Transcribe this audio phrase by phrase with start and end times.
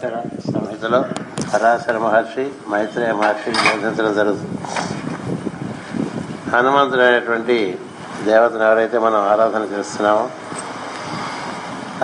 [0.00, 0.16] సరాసర
[0.52, 0.98] సంహితలో
[1.50, 4.56] పరాశర మహర్షి మైత్రేయ మహర్షి బోధించడం జరుగుతుంది.
[6.52, 7.56] హనుమంతుడు అనేటువంటి
[8.28, 10.24] దేవతను ఎవరైతే మనం ఆరాధన చేస్తున్నామో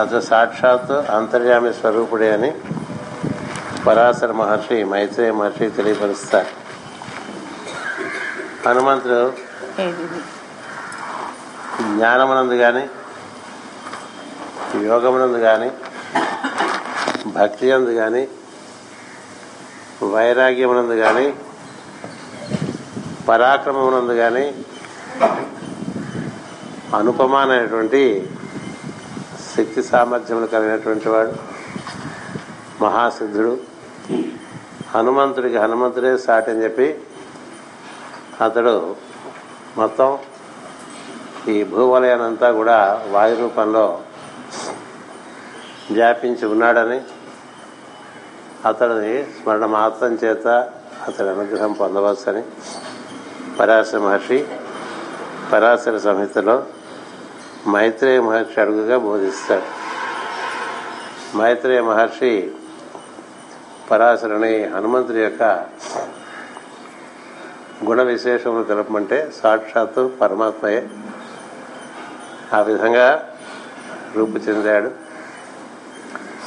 [0.00, 2.50] అతను సాక్షాత్తు అంతర్యామి స్వరూపుడే అని
[3.86, 6.50] పరాశర మహర్షి మైత్రేయ మహర్షి తెలియపరుస్తారు.
[8.66, 9.20] హనుమంతుడు
[11.96, 12.86] జ్ఞానమునందు కానీ
[14.90, 15.70] యోగమునందు కానీ
[17.36, 18.22] భక్తి అందు కానీ
[20.12, 21.26] వైరాగ్యమునందు కానీ
[23.28, 24.44] పరాక్రమమునందు కానీ
[26.94, 28.02] అనుపమానమైనటువంటి
[29.56, 31.34] శక్తి సామర్థ్యములు కలిగినటువంటి వాడు
[32.84, 33.52] మహాసిద్ధుడు.
[34.94, 36.86] హనుమంతుడికి హనుమంతుడే సాటి అని చెప్పి
[38.44, 38.74] అతడు
[39.78, 40.18] మొత్తం
[41.48, 43.84] ఈ భూవలయానంతా కూడా వాయు రూపంలో
[45.90, 46.98] వ్యాపించి ఉన్నాడని
[48.66, 50.46] అతడిని స్మరణ మాత్రం చేత
[51.06, 52.42] అతడి అనుగ్రహం పొందవచ్చని
[53.60, 54.46] పరాశర మహర్షి
[55.52, 56.66] పరాశర సంహితలో
[57.68, 59.68] మైత్రేయ మహర్షి అడుగుగా బోధిస్తాడు.
[61.36, 62.50] మైత్రేయ మహర్షి
[63.90, 65.42] పరాశరుని హనుమంతుడి యొక్క
[67.84, 70.88] గుణ విశేషములు తెలపమంటే సాక్షాత్తు పరమాత్మయే.
[72.54, 73.30] ఆ విధంగా
[74.16, 75.09] రూపు చెందాడు.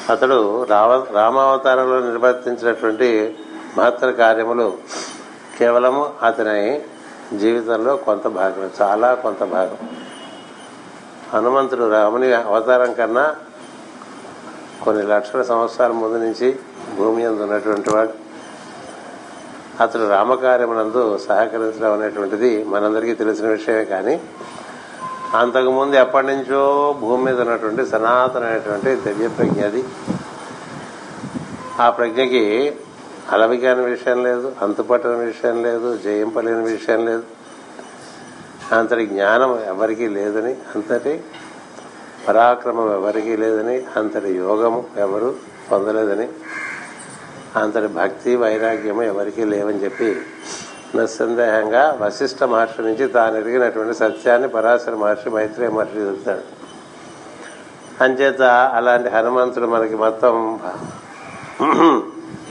[0.10, 3.38] అతడు రావ రామావతారంలో నిర్వర్తించినటువంటి
[3.78, 4.74] మహత్తర కార్యములు
[5.60, 6.82] కేవలము అతని
[7.38, 9.78] జీవితంలో కొంత భాగం చాలా కొంత భాగం.
[11.34, 13.36] హనుమంతుడు రాముని అవతారం కన్నా
[14.86, 16.60] కొన్ని లక్షల సంవత్సరాల ముందు నుంచి
[16.98, 18.14] భూమి అందు ఉన్నటువంటి వాడు.
[19.84, 24.22] అతడు రామకార్యమునందు సహకరించడం అనేటువంటిది మనందరికీ తెలిసిన విషయమే కానీ
[25.34, 26.62] అంతకుముందు ఎప్పటి నుంచో
[27.02, 29.84] భూమి మీద ఉన్నటువంటి సనాతనమైనటువంటి దివ్య ప్రజ్ఞ అది.
[31.80, 32.44] ఆ ప్రజ్ఞకి
[33.32, 37.24] అలవికాని విషయం లేదు అంతుపట్టని విషయం లేదు జయింపలేని విషయం లేదు.
[38.76, 41.24] అంతటి జ్ఞానం ఎవరికీ లేదని అంతటి
[42.28, 45.36] పరాక్రమం ఎవరికీ లేదని అంతటి యోగము ఎవరు
[45.72, 46.28] పొందలేదని
[47.56, 50.10] అంతటి భక్తి వైరాగ్యము ఎవరికీ లేవని చెప్పి
[50.96, 56.44] నిస్సందేహంగా వశిష్ఠ మహర్షి నుంచి తాను ఎరిగినటువంటి సత్యాన్ని పరాశర మహర్షి మైత్రేయ మహర్షి చెబుతాడు.
[58.04, 58.42] అంచేత
[58.78, 60.60] అలాంటి హనుమంతుడు మనకి మొత్తం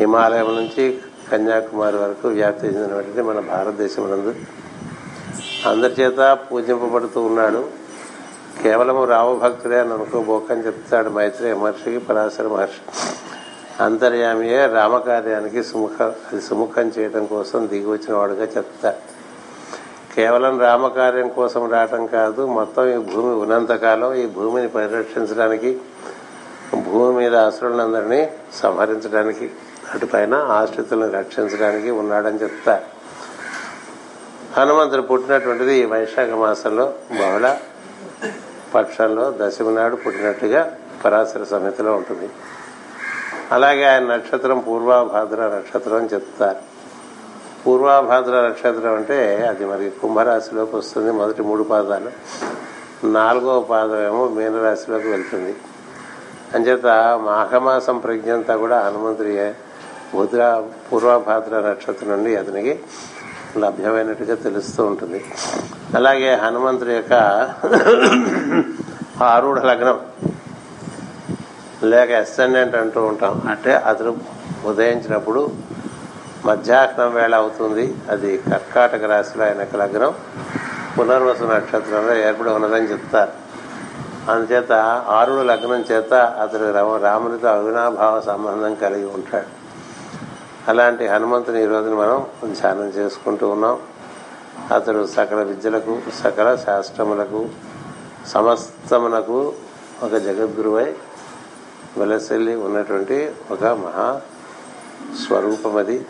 [0.00, 0.84] హిమాలయం నుంచి
[1.30, 4.32] కన్యాకుమారి వరకు వ్యాప్తి చెందినటువంటి మన భారతదేశం నందు
[5.68, 7.62] అందరి చేత పూజింపబడుతూ ఉన్నాడు.
[8.62, 12.82] కేవలం రావు భక్తుడే అని అనుకోబోకని చెప్తాడు మైత్రేయ మహర్షికి పరాశర మహర్షి
[13.82, 18.94] అంతర్యామియే రామకార్యానికి సుముఖ అది సుముఖం చేయడం కోసం దిగి వచ్చిన వాడుగా చెప్తా.
[20.14, 25.80] కేవలం రామకార్యం కోసం రావటం కాదు మొత్తం ఈ భూమి ఉన్నంతకాలం ఈ భూమిని పరిరక్షించడానికి
[26.74, 29.50] భూమి మీద అసురులందరినీ సంహరించడానికి
[29.94, 32.80] అటుపైన ఆశ్రితులను రక్షించడానికి ఉన్నాడని చెప్తా.
[34.56, 37.56] హనుమంతుడు పుట్టినటువంటిది ఈ వైశాఖ మాసంలో బహుళ
[38.74, 42.28] పక్షంలో దశమి నాడు పుట్టినట్టుగా పరాశర సంహితలో ఉంటుంది.
[43.52, 46.60] అలాగే ఆయన నక్షత్రం పూర్వాభాద్ర నక్షత్రం అని చెప్తారు.
[47.66, 49.18] పూర్వాభాద్ర నక్షత్రం అంటే
[49.50, 52.10] అది మరి కుంభరాశిలోకి వస్తుంది మొదటి మూడు పాదాలు.
[53.06, 55.54] నాలుగవ పాదం ఏమో మీనరాశిలోకి వెళ్తుంది.
[56.54, 56.86] అంచేత
[57.24, 59.34] మాఘమాసం ప్రజ్ఞంతా కూడా హనుమంతుడి
[60.16, 62.80] భద్ర పూర్వభాద్ర నక్షత్రం నుండి అతనికి
[63.58, 65.24] లభ్యమైనట్టుగా తెలుస్తూ ఉంటుంది.
[65.96, 67.14] అలాగే హనుమంతుడి యొక్క
[69.22, 70.00] ఆరుఢ లగ్నం
[71.82, 73.42] లేక ఎస్టెండెంట్ అంటూ ఉంటాం.
[73.50, 74.16] అంటే అతను
[74.64, 75.50] ఉదయించినప్పుడు
[76.46, 77.94] మధ్యాహ్నం వేళ అవుతుంది.
[78.10, 80.14] అది కర్కాటక రాశిలో ఆయనకు లగ్నం.
[80.98, 83.32] పునర్వసు నక్షత్రంలో ఏర్పడి ఉన్నదని చెప్తారు.
[84.30, 84.72] అందుచేత
[85.08, 89.62] ఆరుడు లగ్నం చేత అతడు రామునితో అవినాభావ సంబంధం కలిగి ఉంటాడు.
[90.68, 93.78] అలాంటి హనుమంతుని ఈ రోజున మనం ధ్యానం చేసుకుంటూ ఉన్నాం.
[94.74, 97.48] అతడు సకల విద్యలకు సకల శాస్త్రములకు
[98.26, 99.52] సమస్తమునకు
[100.02, 100.94] ఒక జగద్గురువై
[101.96, 104.20] వెలసెల్లి ఉన్నటువంటి ఒక మహా
[105.26, 106.06] స్వరూపం అది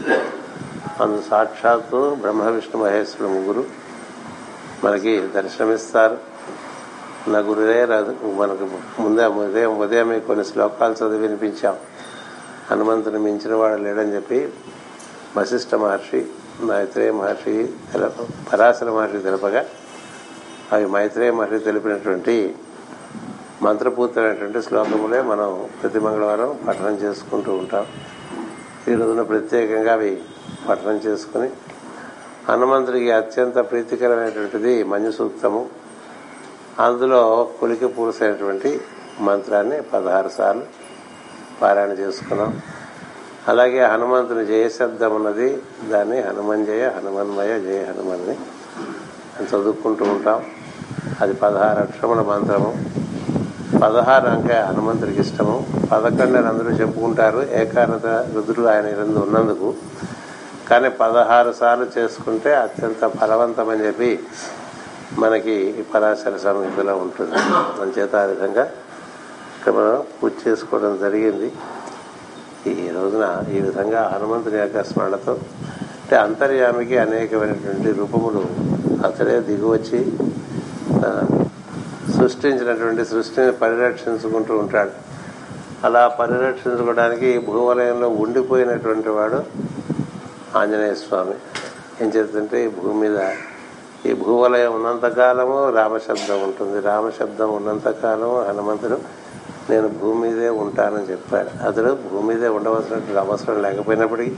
[1.01, 3.65] అందు సాక్షాత్తు బ్రహ్మ విష్ణు మహేశ్వరుడు ముగ్గురు
[4.85, 6.19] మనకి దర్శనమిస్తారు.
[7.29, 8.17] నా గురుదే రాదు.
[8.25, 8.69] మనకు
[9.03, 11.77] ముందే ఉదయం ఉదయం కొన్ని శ్లోకాలు చదివి వినిపించాం.
[12.71, 14.49] హనుమంతుని మించిన వాడు లేడని చెప్పి
[15.37, 16.27] వశిష్ఠ మహర్షి
[16.65, 19.65] మైత్రేయ మహర్షి తెలప పరాశర మహర్షి తెలపగా
[20.73, 22.55] అవి మైత్రేయ మహర్షి తెలిపినటువంటి
[23.63, 27.87] మంత్రపూర్తమైనటువంటి శ్లోకములే మనం ప్రతి మంగళవారం పఠనం చేసుకుంటూ ఉంటాం.
[28.89, 30.23] ఈ రోజున ప్రత్యేకంగా అవి
[30.69, 31.51] పఠనం చేసుకుని
[32.49, 35.61] హనుమంతుడికి అత్యంత ప్రీతికరమైనటువంటిది మంజు సూక్తము
[36.81, 38.81] అందులో కులికి పూసైనటువంటి
[39.21, 40.65] మంత్రాన్ని పదహారు సార్లు
[41.63, 42.61] పారాయణ చేసుకున్నాం.
[43.49, 48.35] అలాగే హనుమంతుని జయశబ్దం ఉన్నది దాన్ని హనుమంజయ హనుమన్మయ జయ హనుమన్ని
[49.45, 50.45] చదువుకుంటూ ఉంటాం.
[51.21, 53.02] అది పదహారు అక్షరముల మంత్రము.
[53.83, 55.67] పదహారు అంకె హనుమంతుడికి ఇష్టము.
[55.93, 57.41] పదకొండు అని అందరూ చెప్పుకుంటారు.
[57.53, 59.75] ఏకాగ్రత రుద్రుడు ఆయన ఇరందు ఉన్నందుకు.
[60.71, 64.11] కానీ పదహారు సార్లు చేసుకుంటే అత్యంత ఫలవంతమని చెప్పి
[65.19, 67.37] మనకి ఈ పరాశర సమీపలో ఉంటుంది.
[67.83, 68.65] అంచేత ఆ విధంగా
[69.57, 71.53] ఇక్కడ మనం పూజ చేసుకోవడం జరిగింది.
[72.67, 75.33] ఈ రోజున ఈ విధంగా హనుమంతుని యొక్క స్మరణతో
[76.03, 78.43] అంటే అంతర్యామికి అనేకమైనటువంటి రూపములు
[79.07, 80.01] అతడే దిగువచ్చి
[82.23, 84.91] సృష్టించినటువంటి సృష్టిని పరిరక్షించుకుంటూ ఉంటాడు.
[85.87, 89.39] అలా పరిరక్షించుకోవడానికి ఈ భూవలయంలో ఉండిపోయినటువంటి వాడు
[90.59, 91.35] ఆంజనేయ స్వామి.
[92.05, 93.19] ఏం చేస్తుంటే ఈ భూమి మీద
[94.07, 96.81] ఈ భూవలయం ఉన్నంతకాలము రామశబ్దం ఉంటుంది.
[96.81, 98.99] రామశబ్దం ఉన్నంతకాలము హనుమంతుడు
[99.71, 101.51] నేను భూమి మీదే ఉంటానని చెప్పాడు.
[101.67, 104.37] అతడు భూమి మీదే ఉండవలసినటువంటి అవసరం లేకపోయినప్పటికీ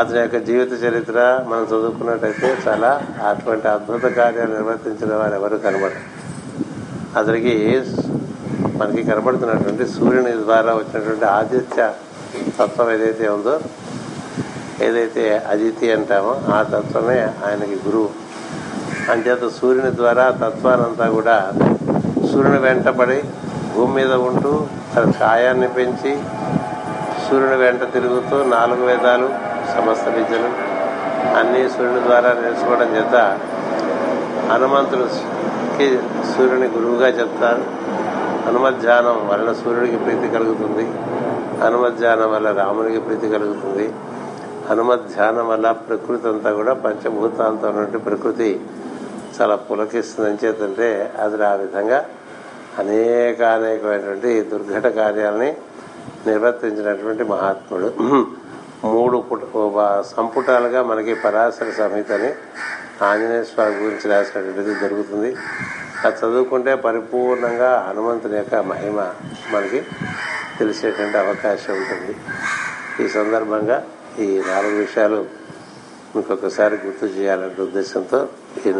[0.00, 1.18] అతని యొక్క జీవిత చరిత్ర
[1.48, 2.90] మనం చదువుకున్నట్టయితే చాలా
[3.28, 6.17] అటువంటి అద్భుత కార్యాలు నిర్వర్తించిన వారు ఎవరు కనబడరు.
[7.16, 7.54] అతనికి
[8.76, 11.92] మనకి కనబడుతున్నటువంటి సూర్యుని ద్వారా వచ్చినటువంటి ఆదిత్య
[12.58, 13.60] తత్వం ఏదైతే ఉందో
[14.82, 18.10] ఏదైతే అదితి అంటామో ఆ తత్వమే ఆయనకి గురువు.
[19.12, 21.52] అంచేత సూర్యుని ద్వారా తత్వానంతా కూడా
[22.32, 23.22] సూర్యుని వెంటబడి
[23.74, 26.12] భూమి మీద ఉంటూ తన ఛాయాన్ని పెంచి
[27.24, 29.28] సూర్యుని వెంట తిరుగుతూ నాలుగు వేదాలు
[29.76, 30.50] సమస్త విద్యలు
[31.38, 33.16] అన్నీ సూర్యుని ద్వారా నేర్చుకోవడం చేత
[34.52, 35.08] హనుమంతుడు
[35.78, 37.62] హనుమంతుడికి సూర్యుని గురువుగా చెప్తారు
[38.46, 40.84] హనుమధ్యానం వలన సూర్యుడికి ప్రీతి కలుగుతుంది.
[41.62, 43.86] హనుమధ్యానం వల్ల రామునికి ప్రీతి కలుగుతుంది.
[44.68, 48.48] హనుమధ్యానం వల్ల ప్రకృతి అంతా కూడా పంచభూతాలతో ఉన్నటువంటి ప్రకృతి
[49.36, 50.88] చాలా పులకిస్తుందని చేతంటే
[51.22, 51.98] అది ఆ విధంగా
[52.78, 55.50] అనేక అనేకమైనటువంటి దుర్ఘట కార్యాలని
[56.26, 57.88] నిర్వర్తించినటువంటి మహాత్ముడు.
[58.86, 59.42] మూడు పుట
[60.16, 62.30] సంపుటాలుగా మనకి పరాశర సంహితని
[63.02, 65.36] ఆంజనేయ స్వామి గురించి రాసినటువంటిది దొరుకుతుంది
[66.04, 69.12] అది చదువుకుంటే పరిపూర్ణంగా హనుమంతుని యొక్క మహిమ
[69.52, 69.82] మనకి
[70.58, 72.16] తెలిసేటువంటి అవకాశం ఉంటుంది.
[73.04, 73.86] ఈ సందర్భంగా
[74.18, 75.26] ఈ నాలుగు విషయాలు
[76.16, 78.28] మీకు ఒకసారి గుర్తు చేయాలనే ఉద్దేశంతో
[78.66, 78.72] ఈ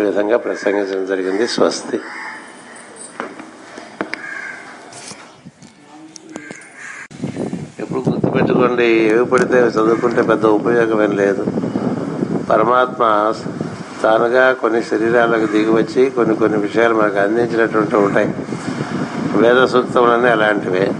[0.00, 1.46] ఈ విధంగా ప్రసంగించడం జరిగింది.
[1.46, 2.00] స్వస్తి.
[7.80, 8.84] ఎప్పుడు గుర్తుపెట్టుకోండి.
[8.84, 11.46] ఏవి పడితే చదువుకుంటే పెద్ద ఉపయోగం ఏం లేదు.
[12.50, 13.32] పరమాత్మ
[14.02, 18.34] తానుగా కొన్ని శరీరాలకు దిగివచ్చి కొన్ని కొన్ని విషయాలు మనకు అందించినటువంటి ఉంటాయి.
[19.34, 20.92] వేద సూక్తములన్నీ అలాంటివే.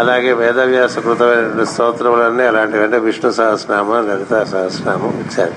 [0.00, 2.84] అలాగే వేదవ్యాస కృతమైనటువంటి స్తోత్రములన్నీ అలాంటివి.
[2.84, 5.52] అంటే విష్ణు సహస్రనామం లలిత సహస్రనామం ఇచ్చారు.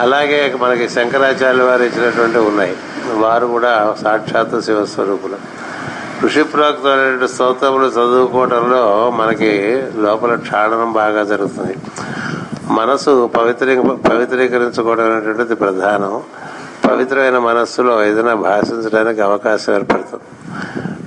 [0.00, 2.76] అలాగే మనకి శంకరాచార్య వారు ఇచ్చినటువంటి ఉన్నాయి.
[3.12, 5.36] వారు కూడా సాక్షాత్తు శివస్వరూపులు.
[6.24, 11.74] ఋషి ప్రోక్తమైనటువంటి స్తోత్రములు చదువుకోవడంలో మనకి లోపల క్షాళనం బాగా జరుగుతుంది.
[12.70, 16.22] మనసు పవిత్రీ పవిత్రీకరించుకోవడం అనేటువంటిది ప్రధానం
[16.88, 20.22] పవిత్రమైన మనస్సులో ఏదైనా భాషించడానికి అవకాశం ఏర్పడుతుంది.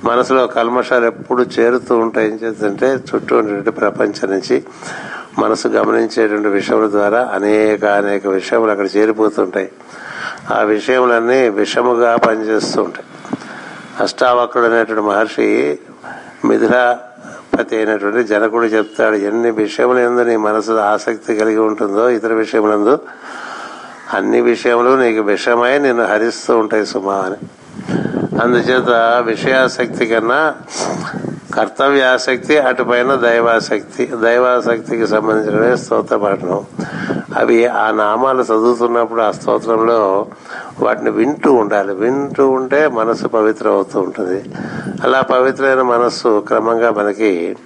[0.04, 2.28] మనసులో కల్మషాలు ఎప్పుడు చేరుతూ ఉంటాయి.
[2.28, 4.64] ఏం చేస్తుంటే చుట్టూ ఉండేటువంటి ప్రపంచం నుంచి
[5.38, 9.68] మనసు గమనించేటువంటి విషయముల ద్వారా అనేక అనేక విషయములు అక్కడ చేరిపోతుంటాయి.
[10.54, 13.06] ఆ విషయములన్నీ విషముగా పనిచేస్తూ ఉంటాయి.
[14.00, 15.78] అష్టావక్రుడు అనేటువంటి మహర్షి
[17.54, 22.98] మిథులాపతి అయినటువంటి జనకుడు చెప్తాడు ఎన్ని విషయములు ఎందు నీ మనసు ఆసక్తి కలిగి ఉంటుందో ఇతర విషయములందు
[24.14, 27.38] అన్ని విషయములు నీకు విషమై నిన్ను హరిస్తూ ఉంటాయి సుమా అని.
[28.42, 28.90] అందుచేత
[29.24, 30.40] విషయాసక్తి కన్నా
[31.54, 34.06] కర్తవ్యాసక్తి అటుపైన దైవాసక్తి.
[34.22, 36.64] దైవాసక్తికి సంబంధించిన స్తోత్ర పఠనం
[37.38, 40.26] అవి ఆ నామాలు చదువుతున్నప్పుడు ఆ స్తోత్రంలో
[40.80, 41.94] వాటిని వింటూ ఉండాలి.
[41.94, 44.44] వింటూ ఉంటే మనసు పవిత్రం అవుతూ ఉంటుంది.
[45.02, 47.56] అలా పవిత్రమైన మనస్సు క్రమంగా మనకి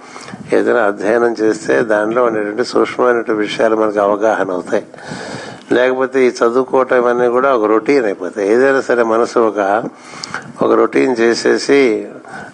[0.53, 4.87] ఏదైనా అధ్యయనం చేస్తే దానిలో ఉండేటువంటి సూక్ష్మమైనటువంటి విషయాలు మనకు అవగాహన అవుతాయి.
[5.71, 8.51] లేకపోతే ఈ చదువుకోవటం ఇవన్నీ కూడా ఒక రొటీన్ అయిపోతాయి.
[8.51, 9.83] ఏదైనా సరే మనసు ఒక
[10.61, 12.07] ఒక రొటీన్ చేసేసి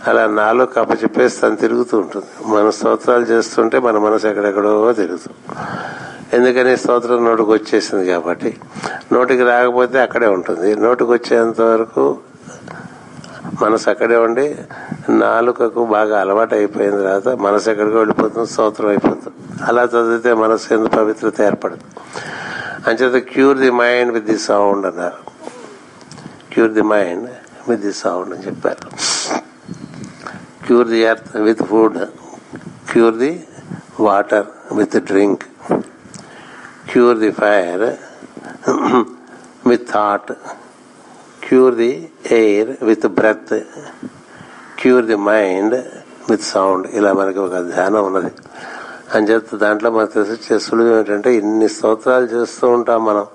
[0.08, 2.26] అలా నాలుగు కప్ప చెప్పేసి తను తిరుగుతూ ఉంటుంది.
[2.48, 5.56] మన స్తోత్రాలు చేస్తుంటే మన మనసు ఎక్కడెక్కడో తిరుగుతుంది.
[6.34, 8.58] ఎందుకని స్తోత్రం నోటికి వచ్చేసింది కాబట్టి.
[9.14, 10.76] నోటికి రాకపోతే అక్కడే ఉంటుంది.
[10.76, 12.18] నోటికి వచ్చేంత వరకు
[13.62, 14.56] మనసు అక్కడే ఉండి
[15.10, 19.64] నాలుకకు బాగా అలవాటు అయిపోయిన తర్వాత మనసు ఎక్కడికి వెళ్ళిపోతుంది స్తోత్రం అయిపోతుంది.
[19.64, 21.80] అలా చదివితే మనసు ఎందుకు పవిత్రత ఏర్పడదు.
[22.88, 25.32] అంచేత cure the mind with the sound అన్నారు.
[26.54, 27.30] Cure the mind
[27.70, 28.90] with the sound అని చెప్పారు.
[30.66, 31.98] Cure the earth with food
[32.92, 33.44] cure the
[34.00, 35.44] water with drink
[36.92, 37.96] cure the fire
[39.68, 40.32] with thought
[41.48, 43.60] cure the air with breath
[44.80, 45.86] cure the mind
[46.30, 48.32] with sound ఇలా మనకి ఒక ధ్యానం ఉన్నది.
[49.14, 53.26] అని చెప్తే దాంట్లో మనకు తెలిసి సులువు ఏమిటంటే ఇన్ని స్తోత్రాలు చేస్తూ ఉంటాం మనం.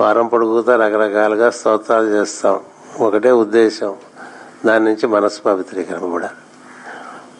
[0.00, 2.60] వారం పొడుగుతా రకరకాలుగా స్తోత్రాలు చేస్తాం.
[3.00, 3.94] ఒకటే ఉద్దేశం.
[4.66, 6.30] దాని నుంచి మనస్పావిత్రీకరణ కూడా.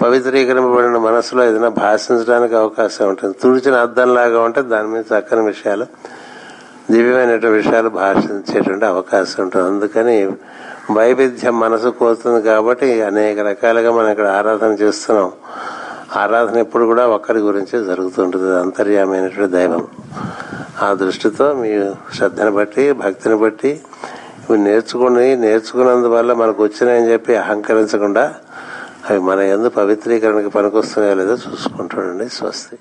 [0.05, 3.37] పవిత్రీకరింపబడిన మనసులో ఏదైనా భాషించడానికి అవకాశం ఉంటుంది.
[3.43, 5.87] తుడిచిన అద్దంలాగా ఉంటే దాని మీద చక్కని విషయాలు
[6.91, 9.67] దివ్యమైన విషయాలు భాషించేటువంటి అవకాశం ఉంటుంది.
[9.67, 10.33] అందుకని
[10.93, 15.33] వైవిధ్యం మనసు కోరుతుంది కాబట్టి అనేక రకాలుగా మనం ఇక్కడ ఆరాధన చేస్తున్నాం.
[16.17, 18.59] ఆరాధన ఎప్పుడు కూడా ఒక్కరి గురించే జరుగుతుంటుంది.
[18.59, 19.87] అంతర్యామైనటువంటి దైవం.
[20.83, 23.81] ఆ దృష్టితో మీ శ్రద్ధను బట్టి భక్తిని బట్టి
[24.51, 28.35] ఇవి నేర్చుకుని నేర్చుకున్నందువల్ల మనకు వచ్చినాయని చెప్పి అహంకరించకుండా
[29.11, 32.29] అవి మన ఎందు పవిత్రీకరణకి పనికొస్తున్నాయో లేదో చూసుకుంటాడండి.
[32.29, 32.79] స్వస్తి.